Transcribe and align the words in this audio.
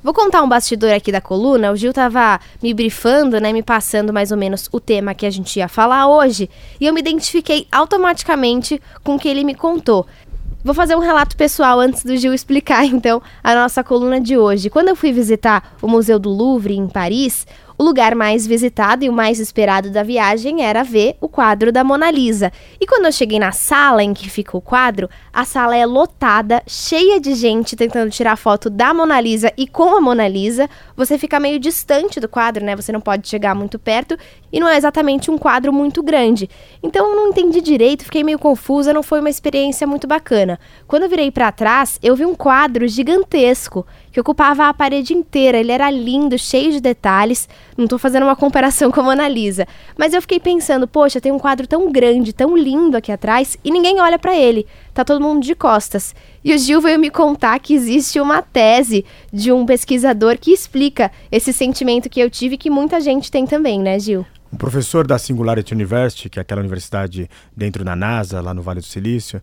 Vou 0.00 0.14
contar 0.14 0.42
um 0.42 0.48
bastidor 0.48 0.92
aqui 0.92 1.10
da 1.10 1.20
coluna. 1.20 1.72
O 1.72 1.76
Gil 1.76 1.92
tava 1.92 2.40
me 2.62 2.72
brifando, 2.72 3.40
né, 3.40 3.52
me 3.52 3.64
passando 3.64 4.12
mais 4.12 4.30
ou 4.30 4.38
menos 4.38 4.68
o 4.70 4.78
tema 4.78 5.12
que 5.12 5.26
a 5.26 5.30
gente 5.30 5.58
ia 5.58 5.66
falar 5.66 6.06
hoje, 6.06 6.48
e 6.80 6.86
eu 6.86 6.94
me 6.94 7.00
identifiquei 7.00 7.66
automaticamente 7.70 8.80
com 9.02 9.16
o 9.16 9.18
que 9.18 9.28
ele 9.28 9.42
me 9.42 9.56
contou. 9.56 10.06
Vou 10.62 10.74
fazer 10.74 10.94
um 10.94 11.00
relato 11.00 11.36
pessoal 11.36 11.80
antes 11.80 12.04
do 12.04 12.16
Gil 12.16 12.32
explicar, 12.32 12.84
então, 12.86 13.20
a 13.42 13.54
nossa 13.54 13.82
coluna 13.82 14.20
de 14.20 14.38
hoje. 14.38 14.70
Quando 14.70 14.88
eu 14.88 14.96
fui 14.96 15.12
visitar 15.12 15.76
o 15.82 15.88
Museu 15.88 16.18
do 16.18 16.30
Louvre 16.30 16.76
em 16.76 16.88
Paris, 16.88 17.44
o 17.78 17.84
lugar 17.84 18.16
mais 18.16 18.44
visitado 18.44 19.04
e 19.04 19.08
o 19.08 19.12
mais 19.12 19.38
esperado 19.38 19.88
da 19.90 20.02
viagem 20.02 20.64
era 20.64 20.82
ver 20.82 21.16
o 21.20 21.28
quadro 21.28 21.70
da 21.70 21.84
Mona 21.84 22.10
Lisa. 22.10 22.52
E 22.80 22.86
quando 22.86 23.06
eu 23.06 23.12
cheguei 23.12 23.38
na 23.38 23.52
sala 23.52 24.02
em 24.02 24.12
que 24.12 24.28
fica 24.28 24.56
o 24.56 24.60
quadro, 24.60 25.08
a 25.32 25.44
sala 25.44 25.76
é 25.76 25.86
lotada, 25.86 26.60
cheia 26.66 27.20
de 27.20 27.34
gente 27.34 27.76
tentando 27.76 28.10
tirar 28.10 28.34
foto 28.34 28.68
da 28.68 28.92
Mona 28.92 29.20
Lisa 29.20 29.52
e 29.56 29.68
com 29.68 29.94
a 29.94 30.00
Mona 30.00 30.26
Lisa. 30.26 30.68
Você 30.96 31.16
fica 31.16 31.38
meio 31.38 31.60
distante 31.60 32.18
do 32.18 32.28
quadro, 32.28 32.64
né? 32.64 32.74
Você 32.74 32.90
não 32.90 33.00
pode 33.00 33.28
chegar 33.28 33.54
muito 33.54 33.78
perto 33.78 34.18
e 34.52 34.58
não 34.58 34.68
é 34.68 34.76
exatamente 34.76 35.30
um 35.30 35.38
quadro 35.38 35.72
muito 35.72 36.02
grande. 36.02 36.50
Então 36.82 37.08
eu 37.08 37.14
não 37.14 37.28
entendi 37.28 37.60
direito, 37.60 38.04
fiquei 38.04 38.24
meio 38.24 38.40
confusa, 38.40 38.92
não 38.92 39.04
foi 39.04 39.20
uma 39.20 39.30
experiência 39.30 39.86
muito 39.86 40.06
bacana. 40.08 40.58
Quando 40.88 41.04
eu 41.04 41.08
virei 41.08 41.30
para 41.30 41.52
trás, 41.52 41.98
eu 42.02 42.16
vi 42.16 42.24
um 42.24 42.34
quadro 42.34 42.88
gigantesco 42.88 43.86
que 44.18 44.20
ocupava 44.20 44.68
a 44.68 44.74
parede 44.74 45.14
inteira. 45.14 45.58
Ele 45.58 45.70
era 45.70 45.88
lindo, 45.88 46.36
cheio 46.36 46.72
de 46.72 46.80
detalhes. 46.80 47.48
Não 47.76 47.84
estou 47.84 48.00
fazendo 48.00 48.24
uma 48.24 48.34
comparação 48.34 48.90
com 48.92 49.00
a 49.00 49.04
Mona 49.04 49.28
Lisa, 49.28 49.66
mas 49.96 50.12
eu 50.12 50.20
fiquei 50.20 50.40
pensando, 50.40 50.88
poxa, 50.88 51.20
tem 51.20 51.30
um 51.30 51.38
quadro 51.38 51.68
tão 51.68 51.92
grande, 51.92 52.32
tão 52.32 52.56
lindo 52.56 52.96
aqui 52.96 53.12
atrás 53.12 53.56
e 53.62 53.70
ninguém 53.70 54.00
olha 54.00 54.18
para 54.18 54.36
ele. 54.36 54.66
Tá 54.92 55.04
todo 55.04 55.22
mundo 55.22 55.44
de 55.44 55.54
costas. 55.54 56.16
E 56.42 56.52
o 56.52 56.58
Gil 56.58 56.80
veio 56.80 56.98
me 56.98 57.10
contar 57.10 57.60
que 57.60 57.74
existe 57.74 58.20
uma 58.20 58.42
tese 58.42 59.04
de 59.32 59.52
um 59.52 59.64
pesquisador 59.64 60.36
que 60.36 60.50
explica 60.50 61.12
esse 61.30 61.52
sentimento 61.52 62.08
que 62.08 62.18
eu 62.18 62.28
tive 62.28 62.56
que 62.56 62.68
muita 62.68 63.00
gente 63.00 63.30
tem 63.30 63.46
também, 63.46 63.80
né, 63.80 64.00
Gil? 64.00 64.26
Um 64.52 64.56
professor 64.56 65.06
da 65.06 65.18
Singularity 65.18 65.74
University, 65.74 66.28
que 66.28 66.40
é 66.40 66.42
aquela 66.42 66.60
universidade 66.60 67.30
dentro 67.56 67.84
da 67.84 67.94
NASA, 67.94 68.40
lá 68.40 68.52
no 68.52 68.62
Vale 68.62 68.80
do 68.80 68.86
Silício, 68.86 69.40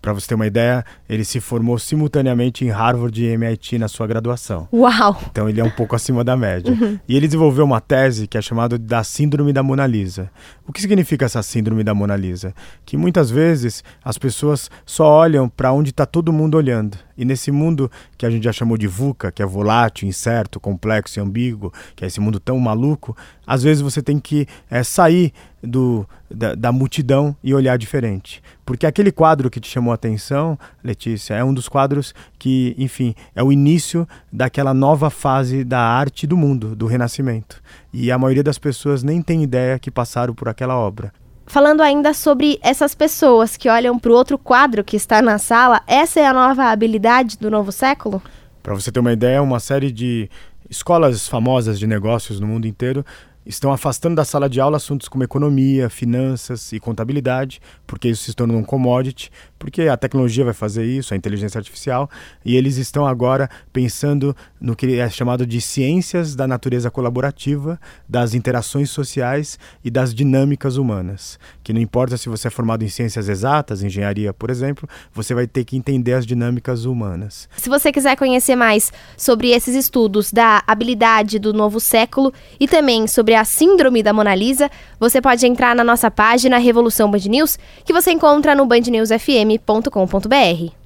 para 0.00 0.12
você 0.12 0.28
ter 0.28 0.34
uma 0.34 0.46
ideia, 0.46 0.84
ele 1.08 1.24
se 1.24 1.40
formou 1.40 1.78
simultaneamente 1.78 2.64
em 2.64 2.70
Harvard 2.70 3.22
e 3.22 3.26
MIT 3.26 3.78
na 3.78 3.88
sua 3.88 4.06
graduação. 4.06 4.68
Uau! 4.72 5.20
Então 5.30 5.48
ele 5.48 5.60
é 5.60 5.64
um 5.64 5.70
pouco 5.70 5.96
acima 5.96 6.22
da 6.22 6.36
média. 6.36 6.72
Uhum. 6.72 6.98
E 7.08 7.16
ele 7.16 7.26
desenvolveu 7.26 7.64
uma 7.64 7.80
tese 7.80 8.26
que 8.26 8.38
é 8.38 8.42
chamada 8.42 8.78
da 8.78 9.02
Síndrome 9.02 9.52
da 9.52 9.62
Mona 9.62 9.86
Lisa. 9.86 10.30
O 10.66 10.72
que 10.72 10.80
significa 10.80 11.24
essa 11.24 11.42
Síndrome 11.42 11.82
da 11.82 11.94
Mona 11.94 12.16
Lisa? 12.16 12.54
Que 12.84 12.96
muitas 12.96 13.30
vezes 13.30 13.82
as 14.04 14.18
pessoas 14.18 14.70
só 14.86 15.06
olham 15.06 15.48
para 15.48 15.72
onde 15.72 15.90
está 15.90 16.06
todo 16.06 16.32
mundo 16.32 16.56
olhando. 16.56 16.98
E 17.16 17.24
nesse 17.24 17.50
mundo 17.50 17.90
que 18.16 18.24
a 18.24 18.30
gente 18.30 18.44
já 18.44 18.52
chamou 18.52 18.78
de 18.78 18.86
VUCA, 18.86 19.32
que 19.32 19.42
é 19.42 19.46
volátil, 19.46 20.06
incerto, 20.06 20.60
complexo 20.60 21.18
e 21.18 21.20
ambíguo, 21.20 21.72
que 21.96 22.04
é 22.04 22.06
esse 22.06 22.20
mundo 22.20 22.38
tão 22.38 22.58
maluco, 22.60 23.16
às 23.44 23.62
vezes 23.62 23.82
você 23.82 24.00
tem 24.00 24.20
que 24.20 24.46
é, 24.70 24.84
sair 24.84 25.32
do, 25.62 26.08
da, 26.30 26.54
da, 26.54 26.72
multidão 26.72 27.36
e 27.42 27.54
olhar 27.54 27.76
diferente. 27.78 28.42
Porque 28.64 28.86
aquele 28.86 29.10
quadro 29.10 29.50
que 29.50 29.60
te 29.60 29.68
chamou 29.68 29.92
a 29.92 29.94
atenção, 29.94 30.58
Letícia, 30.82 31.34
é 31.34 31.44
um 31.44 31.54
dos 31.54 31.68
quadros 31.68 32.14
que, 32.38 32.74
enfim, 32.78 33.14
é 33.34 33.42
o 33.42 33.52
início 33.52 34.06
daquela 34.32 34.74
nova 34.74 35.10
fase 35.10 35.64
da 35.64 35.80
arte 35.80 36.26
do 36.26 36.36
mundo, 36.36 36.76
do 36.76 36.86
renascimento. 36.86 37.62
E 37.92 38.10
a 38.12 38.18
maioria 38.18 38.42
das 38.42 38.58
pessoas 38.58 39.02
nem 39.02 39.22
tem 39.22 39.42
ideia 39.42 39.78
que 39.78 39.90
passaram 39.90 40.34
por 40.34 40.48
aquela 40.48 40.76
obra 40.76 41.12
falando 41.48 41.80
ainda 41.80 42.12
sobre 42.12 42.58
essas 42.62 42.94
pessoas 42.94 43.56
que 43.56 43.68
olham 43.68 43.98
para 43.98 44.12
o 44.12 44.14
outro 44.14 44.38
quadro 44.38 44.84
que 44.84 44.96
está 44.96 45.22
na 45.22 45.38
sala, 45.38 45.82
essa 45.86 46.20
é 46.20 46.26
a 46.26 46.32
nova 46.32 46.64
habilidade 46.64 47.38
do 47.38 47.50
novo 47.50 47.72
século? 47.72 48.22
Para 48.62 48.74
você 48.74 48.92
ter 48.92 49.00
uma 49.00 49.12
ideia, 49.12 49.42
uma 49.42 49.58
série 49.58 49.90
de 49.90 50.28
escolas 50.68 51.26
famosas 51.26 51.78
de 51.78 51.86
negócios 51.86 52.38
no 52.38 52.46
mundo 52.46 52.66
inteiro 52.66 53.04
estão 53.48 53.72
afastando 53.72 54.14
da 54.14 54.26
sala 54.26 54.48
de 54.48 54.60
aula 54.60 54.76
assuntos 54.76 55.08
como 55.08 55.24
economia, 55.24 55.88
finanças 55.88 56.70
e 56.70 56.78
contabilidade, 56.78 57.60
porque 57.86 58.08
isso 58.08 58.24
se 58.24 58.34
tornou 58.34 58.58
um 58.58 58.62
commodity, 58.62 59.30
porque 59.58 59.82
a 59.82 59.96
tecnologia 59.96 60.44
vai 60.44 60.52
fazer 60.52 60.84
isso, 60.84 61.14
a 61.14 61.16
inteligência 61.16 61.58
artificial, 61.58 62.10
e 62.44 62.54
eles 62.54 62.76
estão 62.76 63.06
agora 63.06 63.48
pensando 63.72 64.36
no 64.60 64.76
que 64.76 64.98
é 64.98 65.08
chamado 65.08 65.46
de 65.46 65.62
ciências 65.62 66.36
da 66.36 66.46
natureza 66.46 66.90
colaborativa, 66.90 67.80
das 68.06 68.34
interações 68.34 68.90
sociais 68.90 69.58
e 69.82 69.90
das 69.90 70.14
dinâmicas 70.14 70.76
humanas. 70.76 71.38
Que 71.64 71.72
não 71.72 71.80
importa 71.80 72.18
se 72.18 72.28
você 72.28 72.48
é 72.48 72.50
formado 72.50 72.84
em 72.84 72.88
ciências 72.88 73.30
exatas, 73.30 73.82
engenharia, 73.82 74.34
por 74.34 74.50
exemplo, 74.50 74.86
você 75.12 75.32
vai 75.32 75.46
ter 75.46 75.64
que 75.64 75.76
entender 75.76 76.12
as 76.12 76.26
dinâmicas 76.26 76.84
humanas. 76.84 77.48
Se 77.56 77.70
você 77.70 77.90
quiser 77.90 78.14
conhecer 78.16 78.56
mais 78.56 78.92
sobre 79.16 79.52
esses 79.52 79.74
estudos 79.74 80.30
da 80.30 80.62
habilidade 80.66 81.38
do 81.38 81.54
novo 81.54 81.80
século 81.80 82.30
e 82.60 82.68
também 82.68 83.06
sobre 83.06 83.37
a 83.38 83.44
síndrome 83.44 84.02
da 84.02 84.12
Mona 84.12 84.34
Lisa, 84.34 84.70
você 84.98 85.20
pode 85.20 85.46
entrar 85.46 85.74
na 85.74 85.84
nossa 85.84 86.10
página 86.10 86.58
Revolução 86.58 87.10
Band 87.10 87.28
News, 87.28 87.58
que 87.84 87.92
você 87.92 88.10
encontra 88.10 88.54
no 88.54 88.66
bandnewsfm.com.br. 88.66 90.77